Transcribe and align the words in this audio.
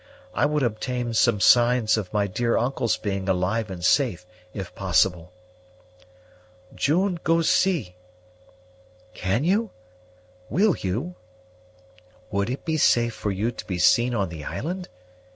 I 0.33 0.47
would 0.47 0.63
obtain 0.63 1.13
some 1.13 1.39
signs 1.39 1.95
of 1.95 2.11
my 2.11 2.25
dear 2.25 2.57
uncle's 2.57 2.97
being 2.97 3.29
alive 3.29 3.69
and 3.69 3.85
safe, 3.85 4.25
if 4.51 4.73
possible." 4.73 5.31
"June 6.73 7.19
go 7.23 7.43
see." 7.43 7.95
"Can 9.13 9.43
you? 9.43 9.69
will 10.49 10.75
you? 10.75 11.17
would 12.31 12.49
it 12.49 12.65
be 12.65 12.77
safe 12.77 13.13
for 13.13 13.29
you 13.29 13.51
to 13.51 13.63
be 13.67 13.77
seen 13.77 14.15
on 14.15 14.29
the 14.29 14.43
island? 14.43 14.89